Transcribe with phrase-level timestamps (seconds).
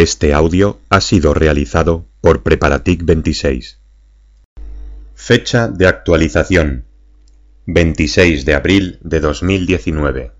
[0.00, 3.80] Este audio ha sido realizado por Preparatic 26.
[5.16, 6.84] Fecha de actualización
[7.66, 10.30] 26 de abril de 2019.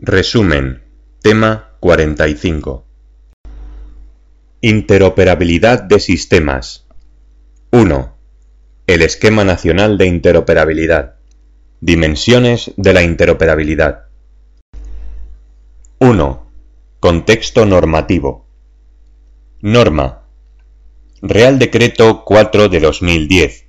[0.00, 0.82] Resumen.
[1.22, 2.84] Tema 45.
[4.60, 6.86] Interoperabilidad de sistemas.
[7.70, 8.18] 1.
[8.86, 11.14] El Esquema Nacional de Interoperabilidad.
[11.80, 14.08] Dimensiones de la interoperabilidad.
[16.00, 16.49] 1.
[17.00, 18.44] Contexto normativo.
[19.62, 20.24] Norma.
[21.22, 23.64] Real Decreto 4 de 2010.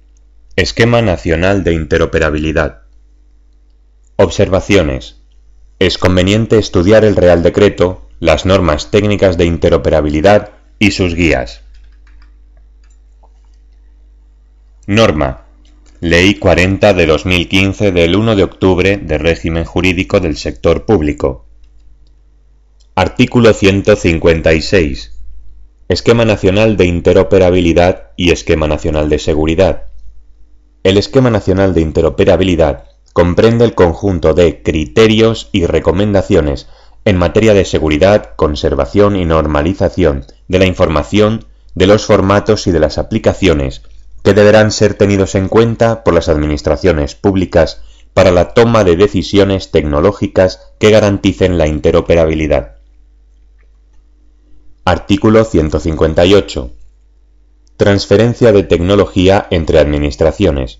[0.57, 2.81] Esquema Nacional de Interoperabilidad.
[4.17, 5.21] Observaciones.
[5.79, 11.61] Es conveniente estudiar el Real Decreto, las normas técnicas de interoperabilidad y sus guías.
[14.87, 15.45] Norma.
[16.01, 21.45] Ley 40 de 2015 del 1 de octubre de régimen jurídico del sector público.
[23.03, 25.11] Artículo 156.
[25.87, 29.85] Esquema Nacional de Interoperabilidad y Esquema Nacional de Seguridad.
[30.83, 36.67] El Esquema Nacional de Interoperabilidad comprende el conjunto de criterios y recomendaciones
[37.03, 42.81] en materia de seguridad, conservación y normalización de la información, de los formatos y de
[42.81, 43.81] las aplicaciones
[44.21, 47.81] que deberán ser tenidos en cuenta por las administraciones públicas
[48.13, 52.80] para la toma de decisiones tecnológicas que garanticen la interoperabilidad.
[54.83, 56.71] Artículo 158.
[57.77, 60.79] Transferencia de tecnología entre administraciones.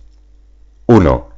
[0.88, 1.30] 1.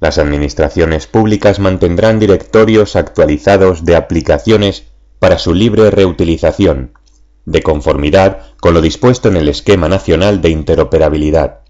[0.00, 4.84] Las administraciones públicas mantendrán directorios actualizados de aplicaciones
[5.18, 6.94] para su libre reutilización,
[7.44, 11.60] de conformidad con lo dispuesto en el Esquema Nacional de Interoperabilidad.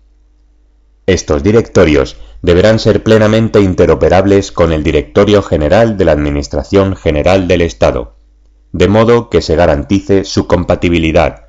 [1.06, 7.62] Estos directorios deberán ser plenamente interoperables con el Directorio General de la Administración General del
[7.62, 8.15] Estado,
[8.76, 11.46] de modo que se garantice su compatibilidad,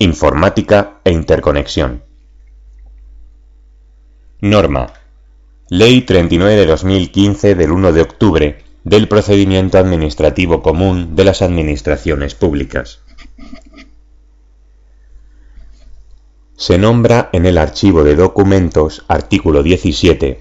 [0.00, 2.02] informática e interconexión.
[4.40, 4.92] Norma.
[5.68, 12.34] Ley 39 de 2015 del 1 de octubre del Procedimiento Administrativo Común de las Administraciones
[12.34, 12.98] Públicas.
[16.56, 20.40] Se nombra en el archivo de documentos artículo 17,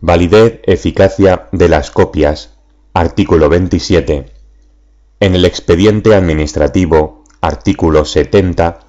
[0.00, 2.54] validez, eficacia de las copias,
[2.94, 4.37] artículo 27,
[5.20, 8.80] en el expediente administrativo, artículo 70,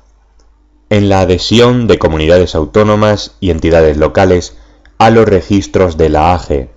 [0.89, 4.57] en la adhesión de comunidades autónomas y entidades locales
[4.97, 6.69] a los registros de la AGE.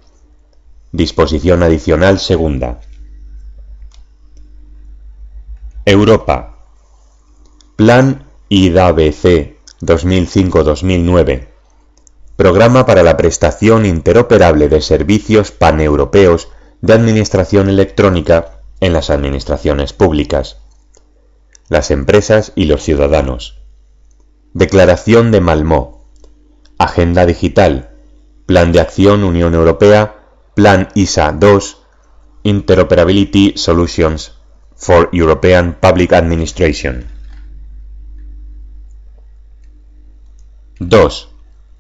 [0.92, 2.80] Disposición adicional segunda.
[5.84, 6.58] Europa.
[7.76, 11.48] Plan IDABC 2005-2009.
[12.36, 16.48] Programa para la prestación interoperable de servicios paneuropeos
[16.80, 20.58] de administración electrónica en las administraciones públicas,
[21.68, 23.62] las empresas y los ciudadanos.
[24.54, 25.92] Declaración de Malmö.
[26.78, 27.90] Agenda Digital.
[28.44, 30.16] Plan de Acción Unión Europea.
[30.56, 31.78] Plan ISA 2.
[32.42, 34.32] Interoperability Solutions
[34.74, 37.06] for European Public Administration.
[40.80, 41.28] 2.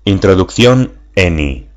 [0.04, 1.71] Introducción ENI.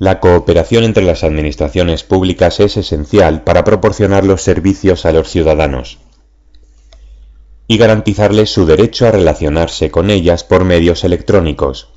[0.00, 5.98] La cooperación entre las administraciones públicas es esencial para proporcionar los servicios a los ciudadanos
[7.66, 11.90] y garantizarles su derecho a relacionarse con ellas por medios electrónicos.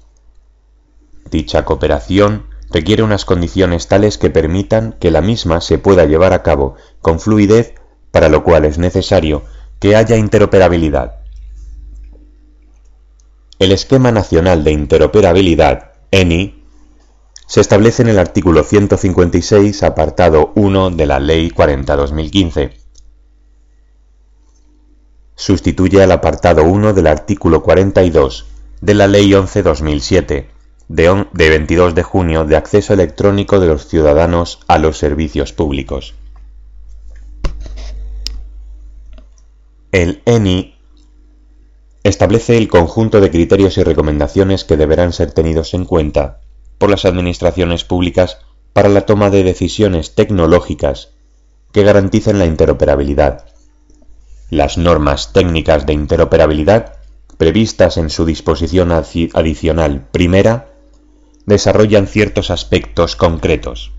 [1.32, 6.44] Dicha cooperación requiere unas condiciones tales que permitan que la misma se pueda llevar a
[6.44, 7.74] cabo con fluidez,
[8.12, 9.44] para lo cual es necesario
[9.80, 11.22] que haya interoperabilidad.
[13.60, 16.63] El Esquema Nacional de Interoperabilidad, ENI,
[17.46, 22.74] se establece en el artículo 156, apartado 1 de la Ley 40-2015.
[25.36, 28.46] Sustituye al apartado 1 del artículo 42
[28.82, 30.48] de la Ley 11-2007,
[30.88, 36.16] de, de 22 de junio de acceso electrónico de los ciudadanos a los servicios públicos.
[39.92, 40.76] El ENI
[42.04, 46.40] establece el conjunto de criterios y recomendaciones que deberán ser tenidos en cuenta
[46.84, 48.40] por las administraciones públicas
[48.74, 51.12] para la toma de decisiones tecnológicas
[51.72, 53.46] que garanticen la interoperabilidad.
[54.50, 56.98] Las normas técnicas de interoperabilidad
[57.38, 60.74] previstas en su disposición adicional primera
[61.46, 63.94] desarrollan ciertos aspectos concretos.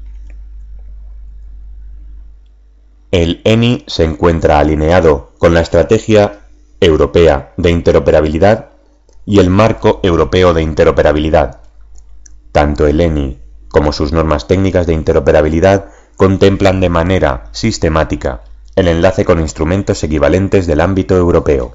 [3.13, 6.41] El ENI se encuentra alineado con la estrategia
[6.81, 8.73] Europea de Interoperabilidad
[9.25, 11.65] y el Marco Europeo de Interoperabilidad.
[12.55, 13.37] Tanto el ENI
[13.67, 15.87] como sus normas técnicas de interoperabilidad
[16.17, 18.43] contemplan de manera sistemática
[18.77, 21.75] el enlace con instrumentos equivalentes del ámbito europeo.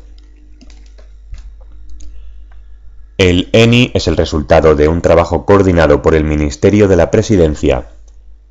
[3.18, 7.90] El ENI es el resultado de un trabajo coordinado por el Ministerio de la Presidencia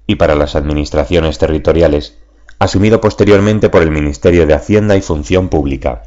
[0.07, 2.19] y para las administraciones territoriales,
[2.59, 6.03] asumido posteriormente por el Ministerio de Hacienda y Función Pública.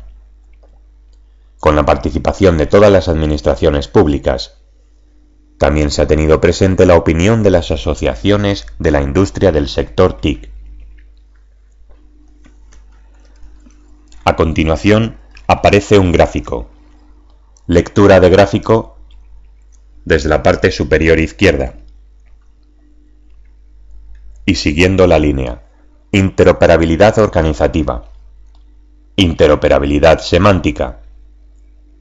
[1.59, 4.60] Con la participación de todas las administraciones públicas,
[5.61, 10.19] también se ha tenido presente la opinión de las asociaciones de la industria del sector
[10.19, 10.49] TIC.
[14.25, 16.67] A continuación aparece un gráfico
[17.67, 18.97] Lectura de gráfico
[20.03, 21.75] desde la parte superior izquierda.
[24.47, 25.61] Y siguiendo la línea.
[26.11, 28.11] Interoperabilidad organizativa.
[29.15, 31.01] Interoperabilidad semántica.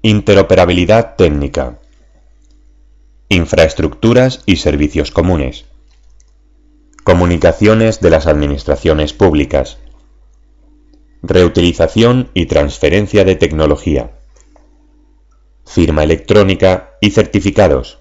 [0.00, 1.79] Interoperabilidad técnica.
[3.30, 5.64] Infraestructuras y servicios comunes.
[7.04, 9.78] Comunicaciones de las administraciones públicas.
[11.22, 14.10] Reutilización y transferencia de tecnología
[15.70, 18.00] firma electrónica y certificados.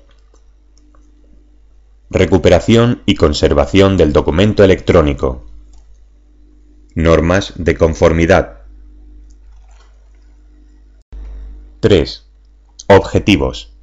[2.09, 5.45] Recuperación y conservación del documento electrónico.
[6.95, 8.61] Normas de conformidad.
[11.81, 12.25] 3.
[12.87, 13.78] Objetivos.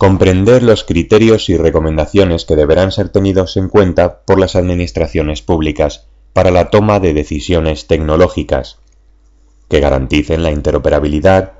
[0.00, 6.06] Comprender los criterios y recomendaciones que deberán ser tenidos en cuenta por las administraciones públicas
[6.32, 8.78] para la toma de decisiones tecnológicas,
[9.68, 11.52] que garanticen la interoperabilidad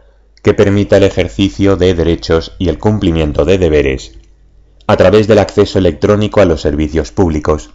[0.42, 4.16] que permita el ejercicio de derechos y el cumplimiento de deberes
[4.86, 7.74] a través del acceso electrónico a los servicios públicos,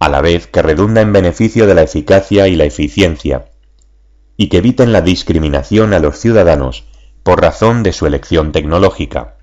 [0.00, 3.46] a la vez que redunda en beneficio de la eficacia y la eficiencia,
[4.36, 6.84] y que eviten la discriminación a los ciudadanos
[7.22, 9.38] por razón de su elección tecnológica.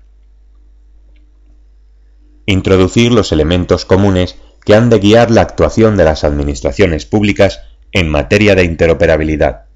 [2.50, 7.60] Introducir los elementos comunes que han de guiar la actuación de las administraciones públicas
[7.92, 9.70] en materia de interoperabilidad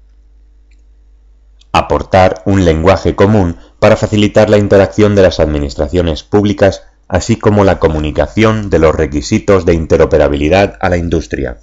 [1.75, 7.79] aportar un lenguaje común para facilitar la interacción de las administraciones públicas, así como la
[7.79, 11.57] comunicación de los requisitos de interoperabilidad a la industria.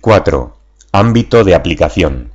[0.00, 0.52] ¡4!
[0.92, 2.31] Ámbito de aplicación.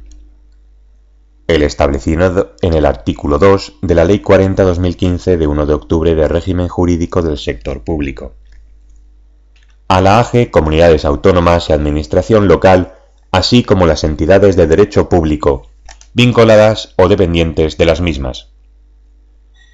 [1.47, 6.27] El establecido en el artículo 2 de la Ley 40-2015 de 1 de octubre de
[6.27, 8.33] régimen jurídico del sector público
[9.87, 12.95] a la AGE, comunidades autónomas y administración local,
[13.31, 15.69] así como las entidades de derecho público,
[16.13, 18.49] vinculadas o dependientes de las mismas.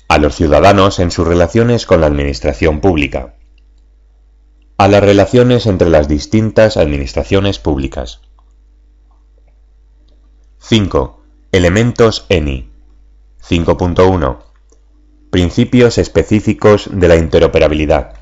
[0.07, 3.35] A los ciudadanos en sus relaciones con la administración pública.
[4.77, 8.21] A las relaciones entre las distintas administraciones públicas.
[10.59, 11.22] 5.
[11.53, 12.67] Elementos ENI.
[13.47, 14.39] 5.1.
[15.29, 18.15] Principios específicos de la interoperabilidad.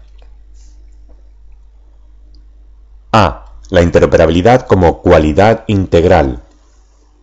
[3.14, 3.46] A.
[3.70, 6.44] La interoperabilidad como cualidad integral,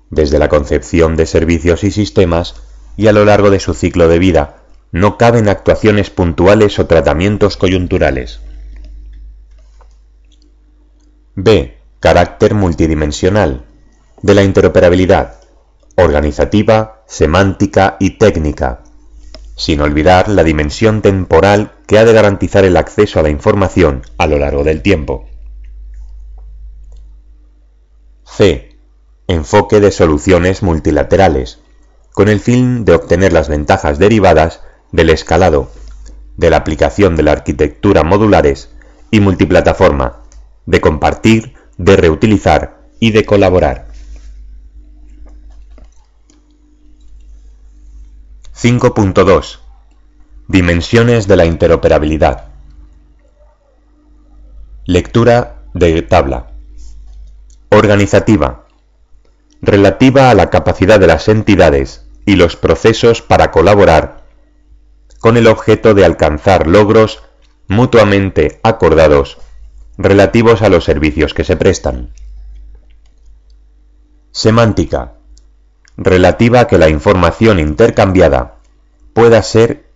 [0.08, 2.54] desde la concepción de servicios y sistemas
[2.96, 4.62] y a lo largo de su ciclo de vida,
[4.92, 8.40] no caben actuaciones puntuales o tratamientos coyunturales.
[11.34, 11.76] B.
[12.00, 13.66] Carácter multidimensional,
[14.22, 15.38] de la interoperabilidad,
[15.98, 18.84] organizativa, semántica y técnica,
[19.56, 24.28] sin olvidar la dimensión temporal que ha de garantizar el acceso a la información a
[24.28, 25.28] lo largo del tiempo.
[28.24, 28.78] C.
[29.26, 31.58] Enfoque de soluciones multilaterales,
[32.12, 34.62] con el fin de obtener las ventajas derivadas
[34.92, 35.70] del escalado,
[36.36, 38.70] de la aplicación de la arquitectura modulares
[39.10, 40.20] y multiplataforma,
[40.64, 43.87] de compartir, de reutilizar y de colaborar.
[48.60, 49.60] 5.2
[50.48, 52.48] Dimensiones de la interoperabilidad.
[54.84, 56.50] Lectura de tabla.
[57.70, 58.64] Organizativa.
[59.62, 64.24] Relativa a la capacidad de las entidades y los procesos para colaborar
[65.20, 67.22] con el objeto de alcanzar logros
[67.68, 69.38] mutuamente acordados
[69.98, 72.12] relativos a los servicios que se prestan.
[74.32, 75.17] Semántica.
[76.00, 78.58] Relativa a que la información intercambiada
[79.14, 79.90] pueda ser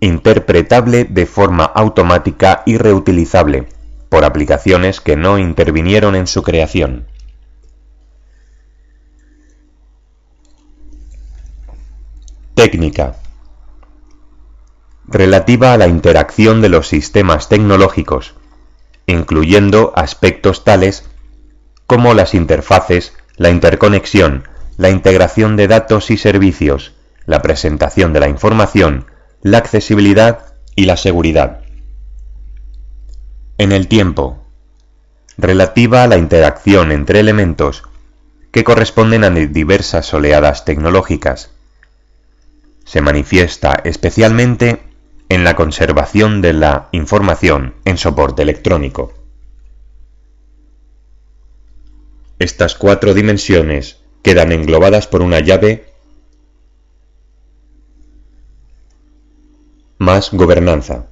[0.00, 3.68] interpretable de forma automática y reutilizable
[4.08, 7.06] por aplicaciones que no intervinieron en su creación.
[12.56, 13.14] Técnica.
[15.06, 18.34] Relativa a la interacción de los sistemas tecnológicos,
[19.06, 21.08] incluyendo aspectos tales
[21.86, 24.42] como las interfaces, la interconexión,
[24.78, 26.92] la integración de datos y servicios,
[27.26, 29.06] la presentación de la información,
[29.42, 31.62] la accesibilidad y la seguridad.
[33.58, 34.46] En el tiempo.
[35.36, 37.82] Relativa a la interacción entre elementos
[38.52, 41.50] que corresponden a diversas oleadas tecnológicas.
[42.84, 44.80] Se manifiesta especialmente
[45.28, 49.12] en la conservación de la información en soporte electrónico.
[52.38, 55.86] Estas cuatro dimensiones quedan englobadas por una llave
[59.96, 61.06] más gobernanza.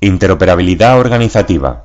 [0.00, 1.84] Interoperabilidad organizativa.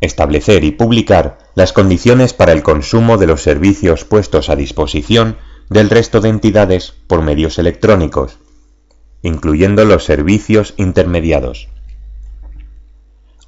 [0.00, 5.36] Establecer y publicar las condiciones para el consumo de los servicios puestos a disposición
[5.68, 8.38] del resto de entidades por medios electrónicos,
[9.20, 11.68] incluyendo los servicios intermediados.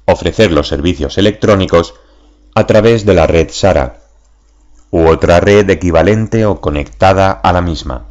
[0.05, 1.95] Ofrecer los servicios electrónicos
[2.53, 3.99] a través de la red SARA
[4.91, 8.07] u otra red equivalente o conectada a la misma.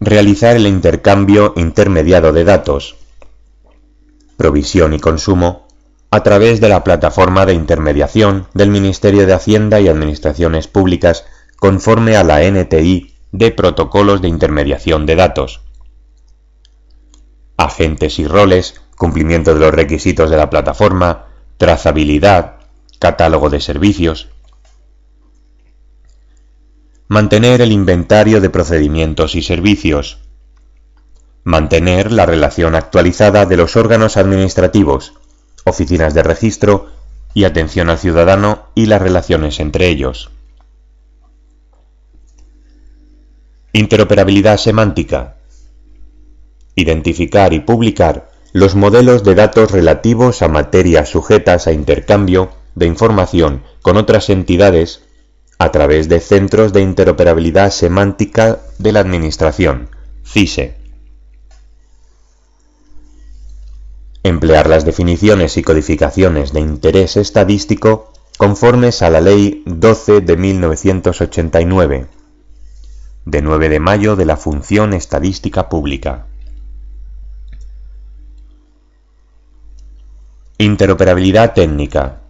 [0.00, 2.96] Realizar el intercambio intermediado de datos,
[4.36, 5.68] provisión y consumo
[6.10, 11.24] a través de la plataforma de intermediación del Ministerio de Hacienda y Administraciones Públicas
[11.58, 15.60] conforme a la NTI de protocolos de intermediación de datos.
[17.56, 22.58] Agentes y roles, cumplimiento de los requisitos de la plataforma, trazabilidad,
[23.00, 24.28] catálogo de servicios.
[27.08, 30.20] Mantener el inventario de procedimientos y servicios.
[31.42, 35.14] Mantener la relación actualizada de los órganos administrativos,
[35.64, 36.86] oficinas de registro
[37.34, 40.30] y atención al ciudadano y las relaciones entre ellos.
[43.72, 45.38] Interoperabilidad semántica.
[46.76, 53.62] Identificar y publicar los modelos de datos relativos a materias sujetas a intercambio de información
[53.82, 55.02] con otras entidades
[55.58, 59.90] a través de Centros de Interoperabilidad Semántica de la Administración,
[60.24, 60.82] CISE.
[64.22, 72.06] emplear las definiciones y codificaciones de interés estadístico conformes a la Ley 12 de 1989,
[73.24, 76.26] de 9 de mayo de la Función Estadística Pública.
[80.62, 82.20] Interoperabilidad técnica.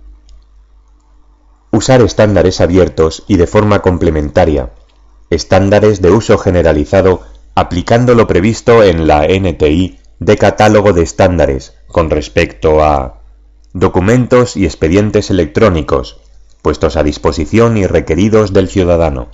[1.71, 4.71] Usar estándares abiertos y de forma complementaria,
[5.29, 7.21] estándares de uso generalizado
[7.55, 13.21] aplicando lo previsto en la NTI de catálogo de estándares con respecto a
[13.75, 16.23] documentos y expedientes electrónicos
[16.63, 19.29] puestos a disposición y requeridos del ciudadano,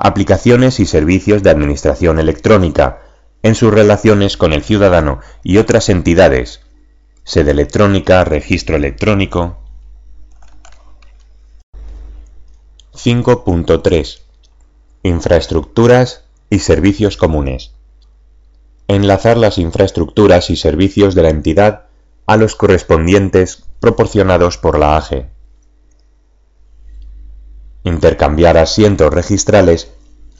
[0.00, 3.02] aplicaciones y servicios de administración electrónica
[3.44, 6.62] en sus relaciones con el ciudadano y otras entidades,
[7.24, 9.58] sede electrónica, registro electrónico.
[12.92, 14.20] 5.3
[15.02, 17.72] Infraestructuras y servicios comunes
[18.94, 21.84] enlazar las infraestructuras y servicios de la entidad
[22.26, 25.30] a los correspondientes proporcionados por la AGE.
[27.84, 29.92] Intercambiar asientos registrales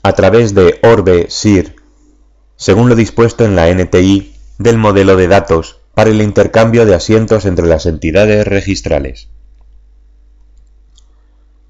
[0.03, 1.75] a través de Orbe-SIR,
[2.57, 7.45] según lo dispuesto en la NTI del modelo de datos para el intercambio de asientos
[7.45, 9.29] entre las entidades registrales.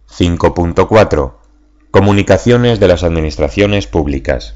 [0.10, 1.34] 5.4
[1.92, 4.56] Comunicaciones de las administraciones públicas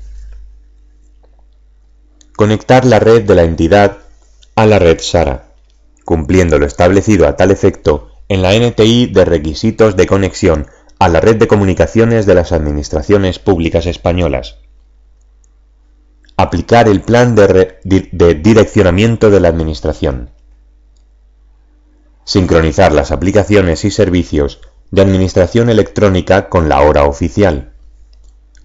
[2.36, 4.00] conectar la red de la entidad
[4.56, 5.54] a la red SARA,
[6.04, 10.68] cumpliendo lo establecido a tal efecto en la NTI de requisitos de conexión
[11.00, 14.58] a la red de comunicaciones de las administraciones públicas españolas.
[16.38, 17.80] Aplicar el plan de,
[18.42, 20.32] direccionamiento de la Administración.
[22.26, 24.60] Sincronizar las aplicaciones y servicios
[24.92, 27.74] de administración electrónica con la hora oficial.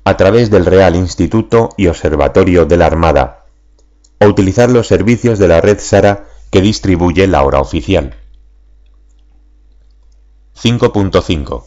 [0.05, 3.45] A través del Real Instituto y Observatorio de la Armada
[4.19, 8.17] o utilizar los servicios de la red SARA que distribuye la hora oficial.
[10.61, 11.65] 5.5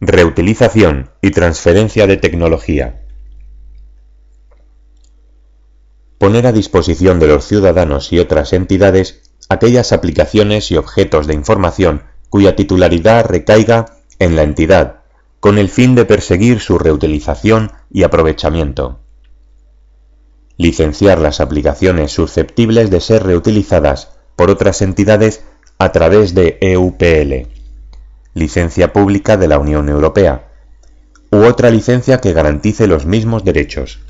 [0.00, 2.99] Reutilización y transferencia de tecnología.
[6.20, 12.04] Poner a disposición de los ciudadanos y otras entidades aquellas aplicaciones y objetos de información
[12.28, 15.00] cuya titularidad recaiga en la entidad,
[15.40, 19.00] con el fin de perseguir su reutilización y aprovechamiento
[20.60, 25.42] licenciar las aplicaciones susceptibles de ser reutilizadas por otras entidades
[25.78, 27.48] a través de EUPL,
[28.34, 30.50] licencia pública de la Unión Europea,
[31.30, 34.00] u otra licencia que garantice los mismos derechos.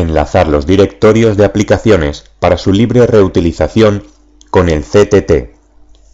[0.00, 4.04] Enlazar los directorios de aplicaciones para su libre reutilización
[4.50, 5.54] con el CTT,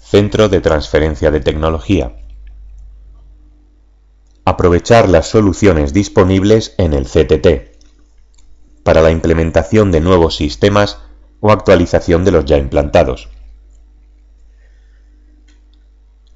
[0.03, 2.13] Centro de Transferencia de Tecnología.
[4.47, 7.77] aprovechar las soluciones disponibles en el CTT
[8.85, 10.99] para la implementación de nuevos sistemas
[11.41, 13.29] o actualización de los ya implantados.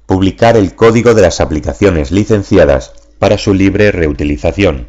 [0.05, 4.87] Publicar el código de las aplicaciones licenciadas para su libre reutilización.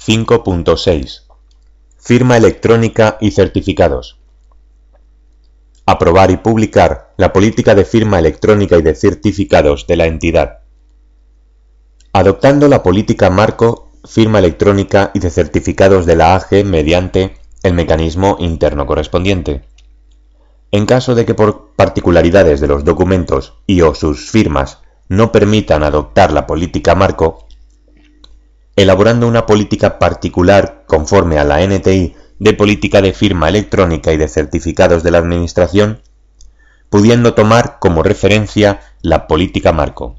[0.00, 1.24] (5.6)
[1.98, 4.18] Firma electrónica y certificados.
[5.84, 10.60] Aprobar y publicar la política de firma electrónica y de certificados de la entidad.
[12.14, 18.38] Adoptando la política marco, firma electrónica y de certificados de la AG mediante el mecanismo
[18.40, 19.64] interno correspondiente.
[20.70, 24.78] En caso de que por particularidades de los documentos y o sus firmas
[25.10, 27.46] no permitan adoptar la política marco,
[28.76, 34.28] elaborando una política particular conforme a la NTI de política de firma electrónica y de
[34.28, 36.00] certificados de la Administración,
[36.88, 40.16] pudiendo tomar como referencia la política marco.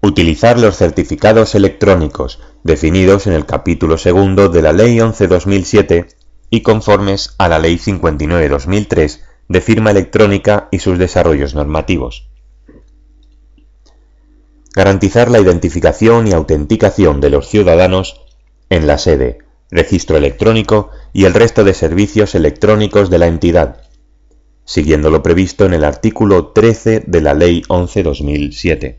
[0.00, 6.14] Utilizar los certificados electrónicos definidos en el capítulo segundo de la Ley 11-2007
[6.50, 12.27] y conformes a la Ley 59-2003 de firma electrónica y sus desarrollos normativos.
[14.74, 18.20] Garantizar la identificación y autenticación de los ciudadanos
[18.70, 19.38] en la sede,
[19.70, 23.82] registro electrónico y el resto de servicios electrónicos de la entidad,
[24.64, 28.98] siguiendo lo previsto en el artículo 13 de la Ley 11-2007.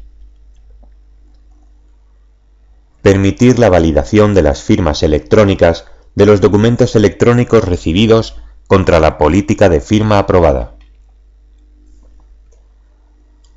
[3.01, 5.85] Permitir la validación de las firmas electrónicas
[6.15, 8.35] de los documentos electrónicos recibidos
[8.67, 10.78] contra la política de firma aprobada.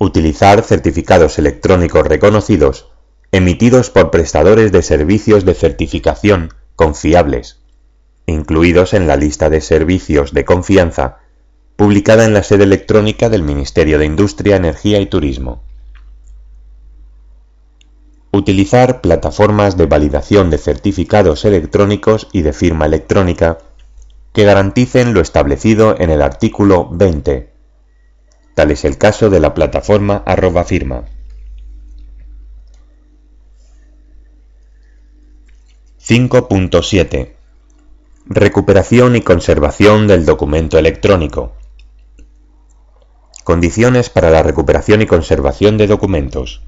[0.03, 2.89] Utilizar certificados electrónicos reconocidos
[3.31, 7.61] emitidos por prestadores de servicios de certificación confiables,
[8.25, 11.19] incluidos en la lista de servicios de confianza
[11.77, 15.63] publicada en la sede electrónica del Ministerio de Industria, Energía y Turismo.
[18.33, 23.59] Utilizar plataformas de validación de certificados electrónicos y de firma electrónica
[24.33, 27.52] que garanticen lo establecido en el artículo 20.
[28.53, 31.05] Tal es el caso de la plataforma arroba firma.
[36.05, 37.33] 5.7
[38.25, 41.53] Recuperación y conservación del documento electrónico.
[43.43, 46.61] Condiciones para la recuperación y conservación de documentos.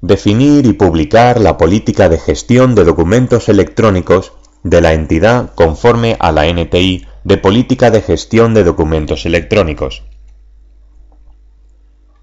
[0.00, 6.32] Definir y publicar la política de gestión de documentos electrónicos de la entidad conforme a
[6.32, 10.02] la NTI de Política de Gestión de Documentos Electrónicos.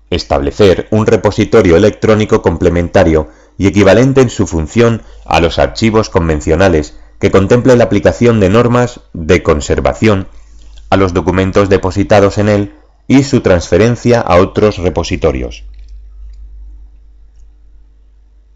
[0.09, 7.29] Establecer un repositorio electrónico complementario y equivalente en su función a los archivos convencionales que
[7.29, 10.27] contemple la aplicación de normas de conservación
[10.89, 12.73] a los documentos depositados en él
[13.07, 15.65] y su transferencia a otros repositorios.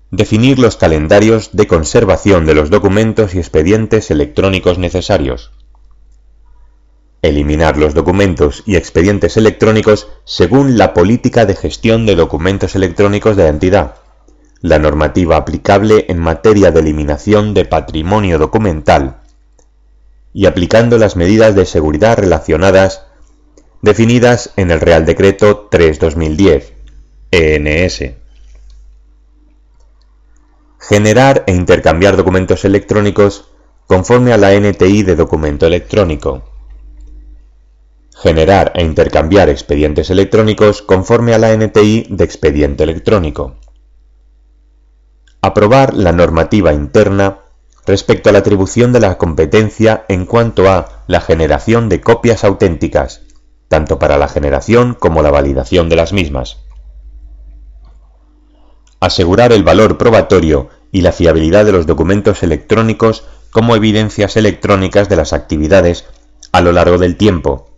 [0.09, 5.51] Definir los calendarios de conservación de los documentos y expedientes electrónicos necesarios.
[7.21, 13.43] Eliminar los documentos y expedientes electrónicos según la política de gestión de documentos electrónicos de
[13.43, 13.95] la entidad
[14.62, 19.21] la normativa aplicable en materia de eliminación de patrimonio documental
[20.34, 23.05] y aplicando las medidas de seguridad relacionadas
[23.82, 26.73] definidas en el Real Decreto 3-2010,
[27.32, 28.15] ENS.
[30.77, 33.49] Generar e intercambiar documentos electrónicos
[33.88, 36.48] conforme a la NTI de documento electrónico.
[38.21, 43.55] Generar e intercambiar expedientes electrónicos conforme a la NTI de expediente electrónico
[45.41, 47.39] aprobar la normativa interna
[47.86, 53.21] respecto a la atribución de la competencia en cuanto a la generación de copias auténticas,
[53.67, 56.58] tanto para la generación como la validación de las mismas.
[58.99, 65.15] Asegurar el valor probatorio y la fiabilidad de los documentos electrónicos como evidencias electrónicas de
[65.15, 66.05] las actividades
[66.51, 67.68] a lo largo del tiempo,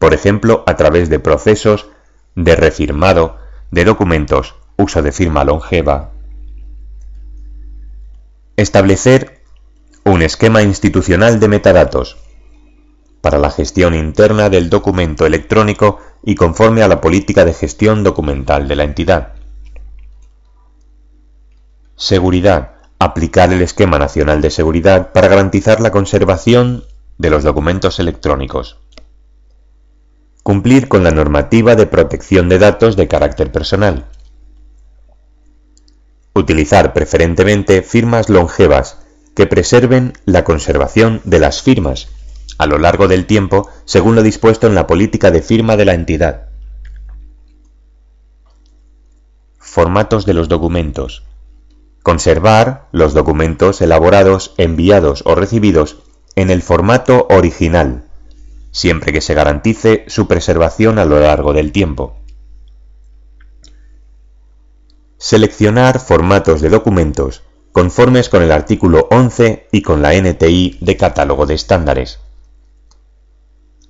[0.00, 1.90] por ejemplo a través de procesos
[2.34, 3.36] de refirmado
[3.70, 6.10] de documentos, uso de firma longeva,
[8.56, 9.40] Establecer
[10.04, 12.18] un esquema institucional de metadatos
[13.22, 18.68] para la gestión interna del documento electrónico y conforme a la política de gestión documental
[18.68, 19.34] de la entidad.
[21.96, 22.72] Seguridad.
[22.98, 26.84] Aplicar el esquema nacional de seguridad para garantizar la conservación
[27.16, 28.79] de los documentos electrónicos.
[30.50, 34.06] Cumplir con la normativa de protección de datos de carácter personal
[36.34, 38.98] Utilizar preferentemente firmas longevas
[39.36, 42.08] que preserven la conservación de las firmas
[42.58, 45.94] a lo largo del tiempo según lo dispuesto en la política de firma de la
[45.94, 46.48] entidad.
[49.60, 51.22] Formatos de los documentos.
[52.02, 55.98] Conservar los documentos elaborados, enviados o recibidos
[56.34, 58.09] en el formato original,
[58.70, 62.16] siempre que se garantice su preservación a lo largo del tiempo.
[65.18, 71.46] Seleccionar formatos de documentos conformes con el artículo 11 y con la NTI de Catálogo
[71.46, 72.18] de Estándares.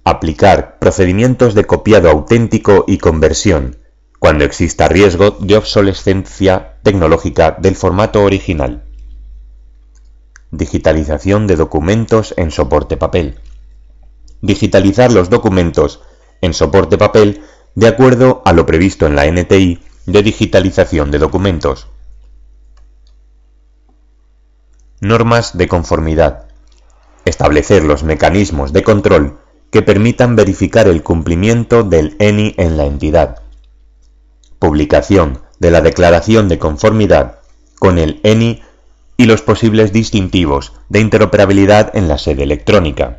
[0.05, 3.79] Aplicar procedimientos de copiado auténtico y conversión
[4.19, 8.85] cuando exista riesgo de obsolescencia tecnológica del formato original.
[10.51, 13.39] Digitalización de documentos en soporte papel.
[14.43, 16.01] Digitalizar los documentos
[16.41, 17.43] en soporte papel
[17.75, 21.87] de acuerdo a lo previsto en la NTI de digitalización de documentos.
[25.01, 26.47] Normas de conformidad.
[27.25, 29.39] Establecer los mecanismos de control
[29.71, 33.43] que permitan verificar el cumplimiento del ENI en la entidad.
[34.59, 37.37] Publicación de la declaración de conformidad
[37.79, 38.63] con el ENI
[39.17, 43.19] y los posibles distintivos de interoperabilidad en la sede electrónica.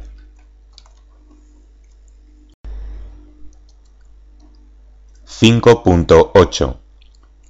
[5.42, 6.78] (5.8)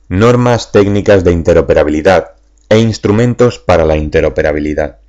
[0.08, 2.36] Normas técnicas de interoperabilidad
[2.70, 5.02] e instrumentos para la interoperabilidad.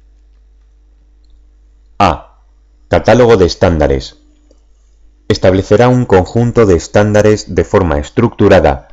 [2.00, 2.40] A.
[2.88, 4.16] Catálogo de estándares.
[5.28, 8.88] Establecerá un conjunto de estándares de forma estructurada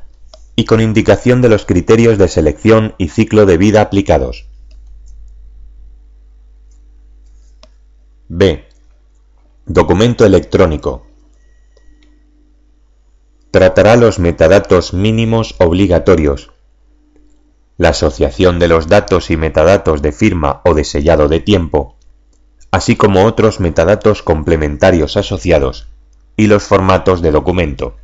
[0.56, 4.46] y con indicación de los criterios de selección y ciclo de vida aplicados.
[8.28, 8.66] B.
[9.66, 11.09] Documento electrónico.
[13.52, 16.52] Tratará los metadatos mínimos obligatorios,
[17.78, 21.96] la asociación de los datos y metadatos de firma o de sellado de tiempo,
[22.70, 25.88] así como otros metadatos complementarios asociados
[26.38, 27.96] y los formatos de documento.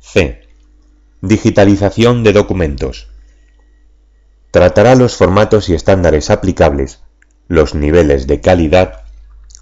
[0.00, 0.42] C.
[1.20, 3.06] Digitalización de documentos.
[4.50, 7.04] Tratará los formatos y estándares aplicables,
[7.46, 9.04] los niveles de calidad,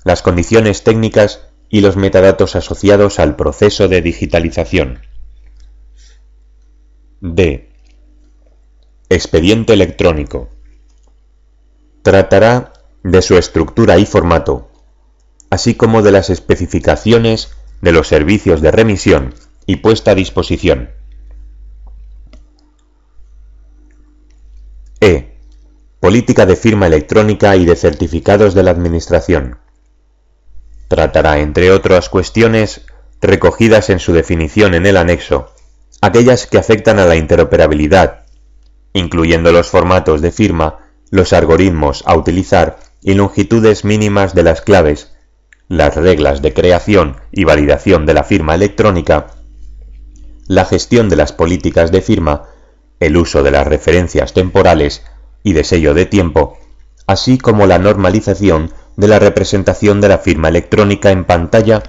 [0.02, 4.98] las condiciones técnicas y los metadatos asociados al proceso de digitalización.
[7.20, 7.70] D.
[9.08, 10.50] Expediente electrónico.
[12.02, 12.72] Tratará
[13.04, 14.70] de su estructura y formato,
[15.48, 20.90] así como de las especificaciones de los servicios de remisión y puesta a disposición.
[25.00, 25.38] E.
[26.00, 29.58] Política de firma electrónica y de certificados de la Administración.
[30.90, 32.80] Tratará, entre otras cuestiones
[33.20, 35.54] recogidas en su definición en el anexo,
[36.00, 38.24] aquellas que afectan a la interoperabilidad,
[38.92, 45.12] incluyendo los formatos de firma, los algoritmos a utilizar y longitudes mínimas de las claves,
[45.68, 49.28] las reglas de creación y validación de la firma electrónica,
[50.48, 52.48] la gestión de las políticas de firma,
[52.98, 55.04] el uso de las referencias temporales
[55.44, 56.58] y de sello de tiempo,
[57.06, 61.82] así como la normalización de la representación de la firma electrónica en pantalla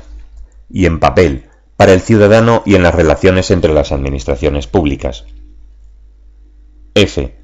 [0.69, 5.25] y en papel para el ciudadano y en las relaciones entre las administraciones públicas.
[6.95, 7.35] F.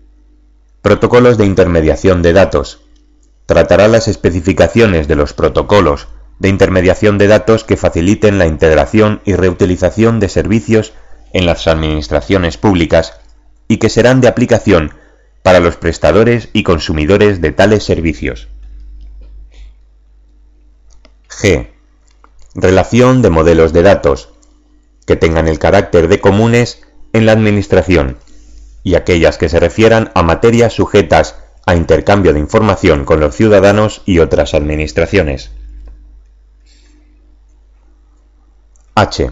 [0.81, 2.79] Protocolos de intermediación de datos.
[3.45, 6.07] Tratará las especificaciones de los protocolos
[6.39, 10.93] de intermediación de datos que faciliten la integración y reutilización de servicios
[11.33, 13.19] en las administraciones públicas
[13.67, 14.93] y que serán de aplicación
[15.43, 18.47] para los prestadores y consumidores de tales servicios.
[21.29, 21.69] G.
[22.55, 24.29] Relación de modelos de datos
[25.05, 26.81] que tengan el carácter de comunes
[27.13, 28.17] en la Administración
[28.83, 31.35] y aquellas que se refieran a materias sujetas
[31.65, 35.51] a intercambio de información con los ciudadanos y otras administraciones.
[38.95, 39.31] H.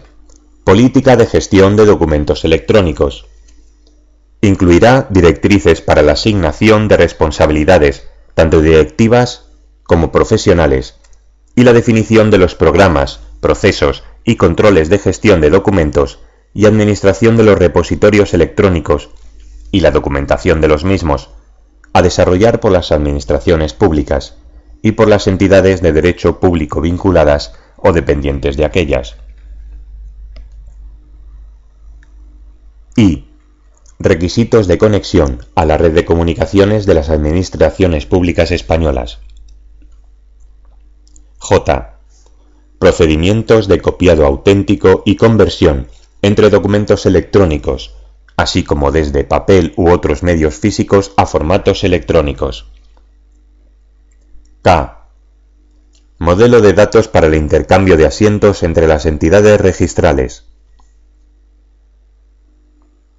[0.64, 3.26] Política de gestión de documentos electrónicos.
[4.40, 9.46] Incluirá directrices para la asignación de responsabilidades, tanto directivas
[9.84, 10.96] como profesionales,
[11.56, 16.20] y la definición de los programas, procesos y controles de gestión de documentos
[16.54, 19.10] y administración de los repositorios electrónicos
[19.72, 21.30] y la documentación de los mismos,
[21.92, 24.36] a desarrollar por las administraciones públicas
[24.82, 29.16] y por las entidades de derecho público vinculadas o dependientes de aquellas.
[32.96, 33.26] y
[33.98, 39.20] requisitos de conexión a la red de comunicaciones de las administraciones públicas españolas.
[41.48, 42.00] J.
[42.80, 45.86] Procedimientos de copiado auténtico y conversión
[46.20, 47.94] entre documentos electrónicos,
[48.36, 52.66] así como desde papel u otros medios físicos a formatos electrónicos.
[54.62, 55.06] K.
[56.18, 60.46] Modelo de datos para el intercambio de asientos entre las entidades registrales.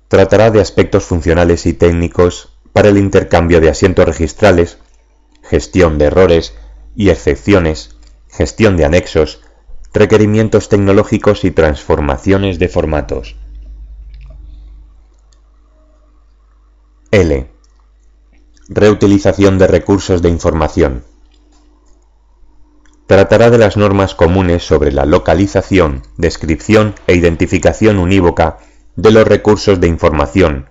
[0.10, 4.80] Tratará de aspectos funcionales y técnicos para el intercambio de asientos registrales,
[5.44, 6.56] gestión de errores
[6.94, 7.97] y excepciones,
[8.30, 9.42] gestión de anexos,
[9.94, 13.36] requerimientos tecnológicos y transformaciones de formatos.
[17.12, 17.50] L.
[18.70, 21.04] Reutilización de recursos de información.
[23.06, 28.58] Tratará de las normas comunes sobre la localización, descripción e identificación unívoca
[28.98, 30.68] de los recursos de información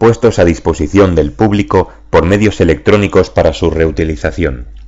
[0.00, 4.79] puestos a disposición del público por medios electrónicos para su reutilización.